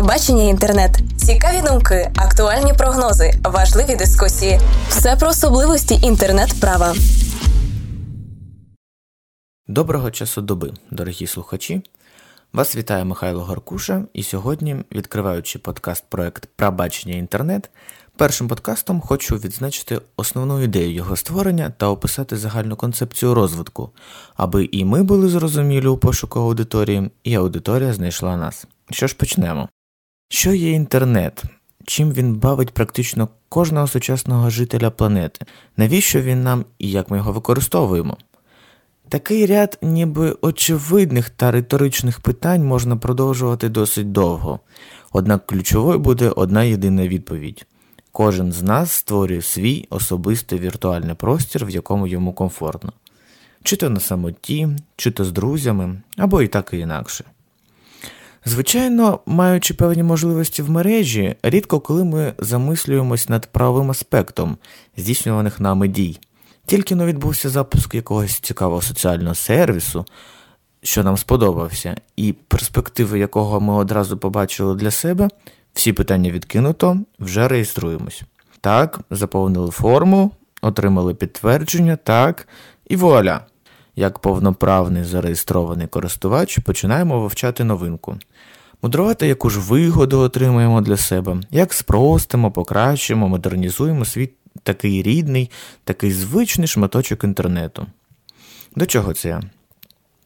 [0.00, 4.60] Прабачення інтернет, цікаві думки, актуальні прогнози, важливі дискусії.
[4.88, 6.94] Все про особливості інтернет-права.
[9.68, 11.82] Доброго часу доби, дорогі слухачі.
[12.52, 17.70] Вас вітає Михайло Горкуша, і сьогодні, відкриваючи подкаст проект Прабачення інтернет,
[18.16, 23.90] першим подкастом хочу відзначити основну ідею його створення та описати загальну концепцію розвитку,
[24.36, 28.66] аби і ми були зрозумілі у пошуку аудиторії, і аудиторія знайшла нас.
[28.90, 29.68] Що ж почнемо?
[30.32, 31.42] Що є інтернет?
[31.84, 35.46] Чим він бавить практично кожного сучасного жителя планети?
[35.76, 38.16] Навіщо він нам і як ми його використовуємо?
[39.08, 44.60] Такий ряд ніби очевидних та риторичних питань можна продовжувати досить довго,
[45.12, 47.66] однак ключовою буде одна єдина відповідь.
[48.12, 52.92] Кожен з нас створює свій особистий віртуальний простір, в якому йому комфортно,
[53.62, 57.24] чи то на самоті, чи то з друзями, або і так і інакше.
[58.44, 64.56] Звичайно, маючи певні можливості в мережі, рідко коли ми замислюємось над правовим аспектом
[64.96, 66.18] здійснюваних нами дій.
[66.66, 70.04] Тільки но відбувся запуск якогось цікавого соціального сервісу,
[70.82, 75.28] що нам сподобався, і перспективи якого ми одразу побачили для себе,
[75.72, 78.22] всі питання відкинуто, вже реєструємось.
[78.60, 80.30] Так, заповнили форму,
[80.62, 82.48] отримали підтвердження, так,
[82.88, 83.49] і вуаля!
[84.00, 88.18] Як повноправний зареєстрований користувач, починаємо вивчати новинку.
[88.82, 94.30] Мудрувати, яку ж вигоду отримаємо для себе, як спростимо, покращимо, модернізуємо свій
[94.62, 95.50] такий рідний,
[95.84, 97.86] такий звичний шматочок інтернету.
[98.76, 99.40] До чого це?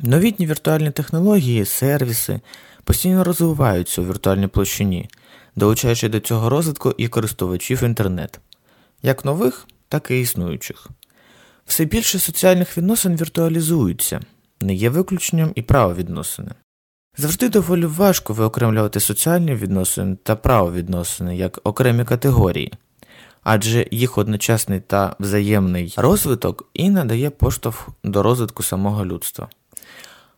[0.00, 2.40] Новітні віртуальні технології, сервіси
[2.84, 5.08] постійно розвиваються у віртуальній площині,
[5.56, 8.40] долучаючи до цього розвитку і користувачів інтернет,
[9.02, 10.88] як нових, так і існуючих.
[11.68, 14.20] Все більше соціальних відносин віртуалізуються,
[14.60, 16.50] не є виключенням і правовідносини.
[17.16, 22.72] Завжди доволі важко виокремлювати соціальні відносини та правовідносини як окремі категорії,
[23.42, 29.48] адже їх одночасний та взаємний розвиток і надає поштовх до розвитку самого людства.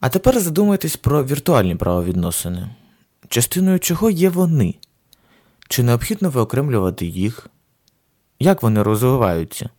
[0.00, 2.68] А тепер задумайтесь про віртуальні правовідносини,
[3.28, 4.74] частиною чого є вони,
[5.68, 7.46] чи необхідно виокремлювати їх,
[8.40, 9.70] як вони розвиваються,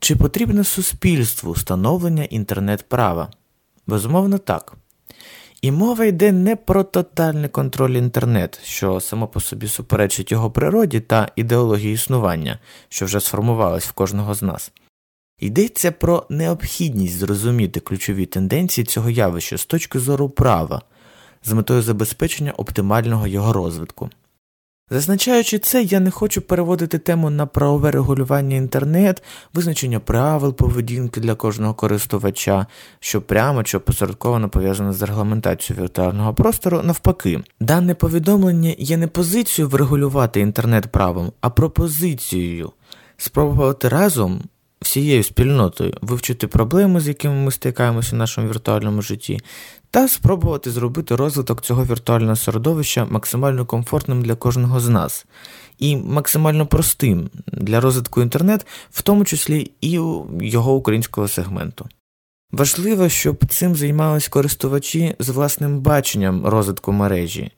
[0.00, 3.30] чи потрібне суспільству встановлення інтернет-права?
[3.86, 4.76] Безумовно, так.
[5.62, 11.00] І мова йде не про тотальний контроль інтернет, що само по собі суперечить його природі
[11.00, 14.72] та ідеології існування, що вже сформувалась в кожного з нас.
[15.40, 20.82] Йдеться про необхідність зрозуміти ключові тенденції цього явища з точки зору права,
[21.44, 24.10] з метою забезпечення оптимального його розвитку.
[24.90, 29.22] Зазначаючи це, я не хочу переводити тему на правове регулювання інтернет,
[29.54, 32.66] визначення правил поведінки для кожного користувача,
[33.00, 37.40] що прямо чи опосередковано пов'язане з регламентацією віртуального простору, навпаки.
[37.60, 42.72] Дане повідомлення є не позицією врегулювати інтернет правом, а пропозицією
[43.16, 44.42] спробувати разом
[44.90, 49.40] всією спільнотою вивчити проблеми, з якими ми стикаємося в нашому віртуальному житті,
[49.90, 55.26] та спробувати зробити розвиток цього віртуального середовища максимально комфортним для кожного з нас
[55.78, 59.90] і максимально простим для розвитку інтернет, в тому числі і
[60.40, 61.88] його українського сегменту.
[62.52, 67.52] Важливо, щоб цим займались користувачі з власним баченням розвитку мережі,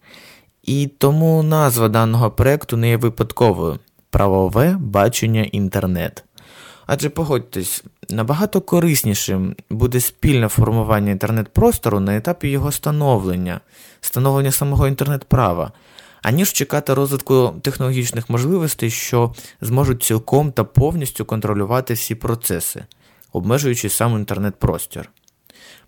[0.62, 3.78] і тому назва даного проєкту не є випадковою
[4.10, 6.24] правове бачення інтернет.
[6.86, 13.60] Адже погодьтесь, набагато кориснішим буде спільне формування інтернет-простору на етапі його становлення,
[14.00, 15.72] становлення самого інтернет-права,
[16.22, 22.84] аніж чекати розвитку технологічних можливостей, що зможуть цілком та повністю контролювати всі процеси,
[23.32, 25.10] обмежуючи сам інтернет-простір.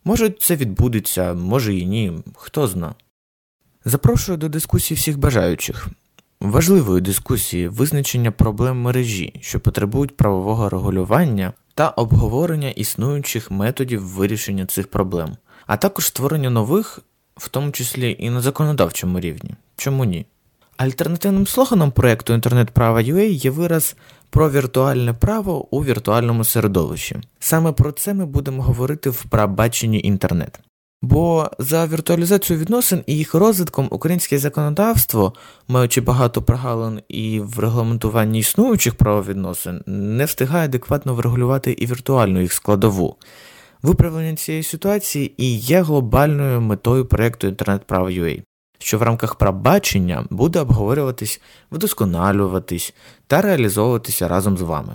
[0.04, 2.94] Може, це відбудеться, може і ні, хто зна.
[3.84, 5.88] Запрошую до дискусії всіх бажаючих
[6.50, 14.88] важливої дискусії визначення проблем мережі, що потребують правового регулювання та обговорення існуючих методів вирішення цих
[14.88, 17.00] проблем, а також створення нових,
[17.36, 19.50] в тому числі і на законодавчому рівні.
[19.76, 20.26] Чому ні?
[20.76, 23.96] Альтернативним слоганом проєкту інтернет-права.ua є вираз
[24.30, 27.16] про віртуальне право у віртуальному середовищі.
[27.38, 30.60] Саме про це ми будемо говорити в прабаченні інтернет.
[31.04, 35.32] Бо за віртуалізацію відносин і їх розвитком українське законодавство,
[35.68, 42.52] маючи багато прогалин і в регламентуванні існуючих правовідносин, не встигає адекватно врегулювати і віртуальну їх
[42.52, 43.16] складову.
[43.82, 48.42] Виправлення цієї ситуації і є глобальною метою проєкту інтернет-право.ua,
[48.78, 51.40] що в рамках прабачення буде обговорюватись,
[51.72, 52.94] вдосконалюватись
[53.26, 54.94] та реалізовуватися разом з вами.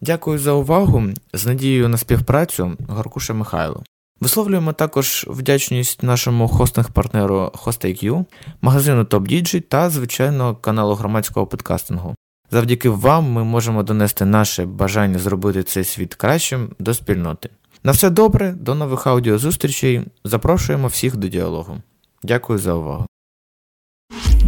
[0.00, 1.04] Дякую за увагу.
[1.32, 3.82] З надією на співпрацю, Горкуша Михайло.
[4.22, 8.24] Висловлюємо також вдячність нашому хостинг-партнеру HostIQ,
[8.60, 12.14] магазину TopDigi та, звичайно, каналу громадського подкастингу.
[12.50, 17.50] Завдяки вам ми можемо донести наше бажання зробити цей світ кращим до спільноти.
[17.84, 20.02] На все добре, до нових аудіозустрічей.
[20.24, 21.76] Запрошуємо всіх до діалогу.
[22.22, 23.06] Дякую за увагу.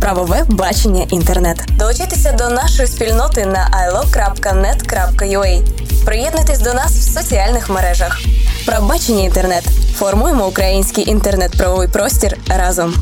[0.00, 1.64] Правове бачення інтернет.
[1.78, 5.62] Долучайтеся до нашої спільноти на ilo.net.ua.
[6.04, 8.20] Приєднуйтесь до нас в соціальних мережах.
[8.66, 9.64] Правбачення інтернет.
[9.94, 12.94] Формуємо український інтернет-правовий простір разом.